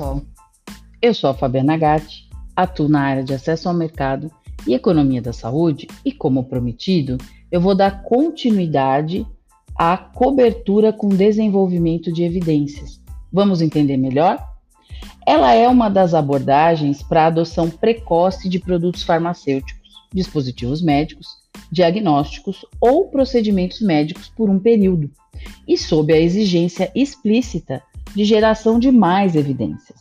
[0.00, 0.22] pessoal.
[1.02, 2.26] Eu sou a Fabiana Gatti,
[2.56, 4.30] atuo na área de acesso ao mercado
[4.66, 7.18] e economia da saúde e, como prometido,
[7.52, 9.26] eu vou dar continuidade
[9.76, 13.00] à cobertura com desenvolvimento de evidências.
[13.30, 14.42] Vamos entender melhor?
[15.26, 21.28] Ela é uma das abordagens para a adoção precoce de produtos farmacêuticos, dispositivos médicos,
[21.70, 25.10] diagnósticos ou procedimentos médicos por um período,
[25.68, 27.82] e sob a exigência explícita
[28.14, 30.00] de geração de mais evidências.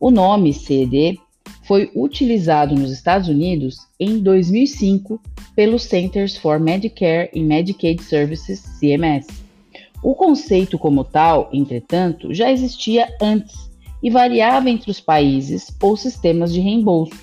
[0.00, 1.20] O nome CED
[1.64, 5.20] foi utilizado nos Estados Unidos em 2005
[5.54, 9.26] pelo Centers for Medicare and Medicaid Services, CMS.
[10.02, 13.68] O conceito como tal, entretanto, já existia antes
[14.02, 17.18] e variava entre os países ou sistemas de reembolso.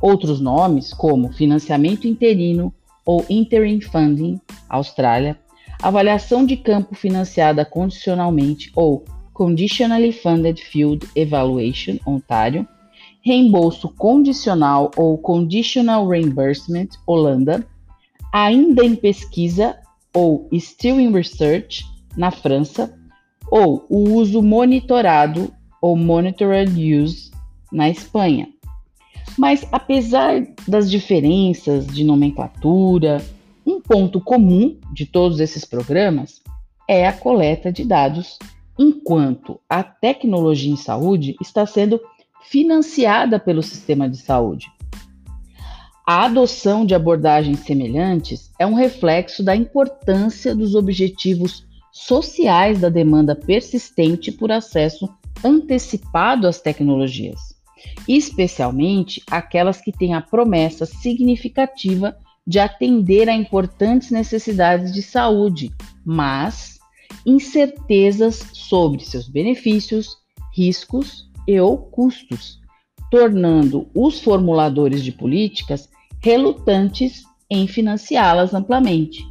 [0.00, 2.72] Outros nomes, como financiamento interino
[3.04, 5.38] ou interim funding, Austrália,
[5.82, 9.04] avaliação de campo financiada condicionalmente ou
[9.34, 12.66] Conditionally Funded Field Evaluation, Ontário,
[13.20, 17.66] reembolso condicional ou Conditional Reimbursement, Holanda,
[18.32, 19.76] ainda em pesquisa
[20.14, 21.84] ou Still in Research,
[22.16, 22.96] na França,
[23.50, 27.32] ou o uso monitorado ou Monitored Use,
[27.72, 28.48] na Espanha.
[29.36, 33.20] Mas apesar das diferenças de nomenclatura,
[33.66, 36.40] um ponto comum de todos esses programas
[36.88, 38.38] é a coleta de dados
[38.78, 42.00] enquanto a tecnologia em saúde está sendo
[42.42, 44.66] financiada pelo sistema de saúde.
[46.06, 53.34] A adoção de abordagens semelhantes é um reflexo da importância dos objetivos sociais da demanda
[53.34, 55.08] persistente por acesso
[55.42, 57.40] antecipado às tecnologias,
[58.06, 62.14] especialmente aquelas que têm a promessa significativa
[62.46, 65.70] de atender a importantes necessidades de saúde,
[66.04, 66.73] mas
[67.24, 70.16] incertezas sobre seus benefícios,
[70.54, 72.60] riscos e ou custos,
[73.10, 75.88] tornando os formuladores de políticas
[76.20, 79.22] relutantes em financiá-las amplamente.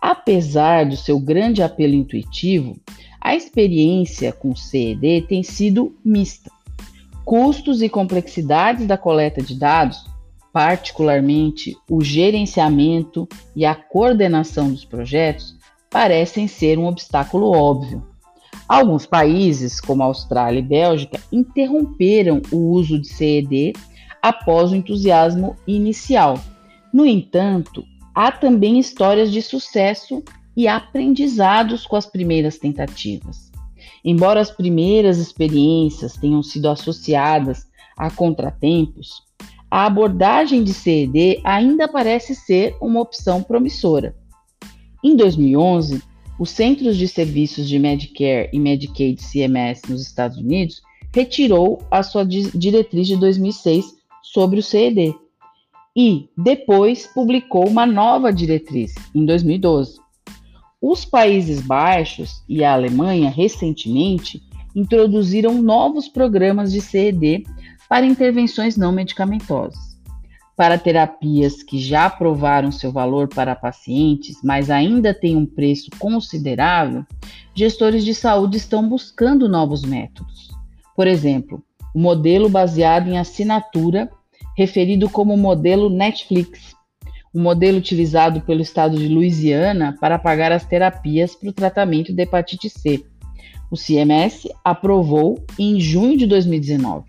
[0.00, 2.76] Apesar do seu grande apelo intuitivo,
[3.20, 6.50] a experiência com CED tem sido mista.
[7.24, 10.04] Custos e complexidades da coleta de dados,
[10.52, 15.55] particularmente o gerenciamento e a coordenação dos projetos,
[15.96, 18.04] parecem ser um obstáculo óbvio.
[18.68, 23.72] Alguns países, como Austrália e Bélgica, interromperam o uso de CED
[24.20, 26.38] após o entusiasmo inicial.
[26.92, 27.82] No entanto,
[28.14, 30.22] há também histórias de sucesso
[30.54, 33.50] e aprendizados com as primeiras tentativas.
[34.04, 39.22] Embora as primeiras experiências tenham sido associadas a contratempos,
[39.70, 44.14] a abordagem de CED ainda parece ser uma opção promissora.
[45.04, 46.02] Em 2011,
[46.38, 50.82] os Centros de Serviços de Medicare e Medicaid CMS nos Estados Unidos
[51.14, 55.14] retirou a sua diretriz de 2006 sobre o CED
[55.96, 59.98] e depois publicou uma nova diretriz em 2012.
[60.80, 64.42] Os Países Baixos e a Alemanha recentemente
[64.74, 67.44] introduziram novos programas de CED
[67.88, 69.95] para intervenções não medicamentosas
[70.56, 77.04] para terapias que já provaram seu valor para pacientes, mas ainda têm um preço considerável,
[77.54, 80.48] gestores de saúde estão buscando novos métodos.
[80.96, 81.62] Por exemplo,
[81.94, 84.10] o modelo baseado em assinatura,
[84.56, 86.74] referido como modelo Netflix,
[87.34, 92.22] um modelo utilizado pelo estado de Louisiana para pagar as terapias para o tratamento de
[92.22, 93.04] hepatite C.
[93.70, 97.04] O CMS aprovou em junho de 2019.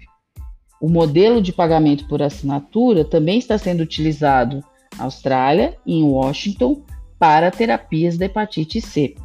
[0.79, 4.63] O modelo de pagamento por assinatura também está sendo utilizado
[4.97, 6.81] na Austrália e em Washington
[7.17, 9.15] para terapias da hepatite C.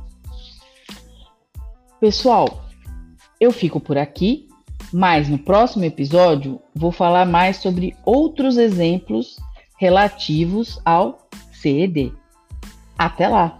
[2.01, 2.65] Pessoal,
[3.39, 4.49] eu fico por aqui,
[4.93, 9.37] mas no próximo episódio vou falar mais sobre outros exemplos
[9.79, 12.13] relativos ao CED.
[12.97, 13.59] Até lá!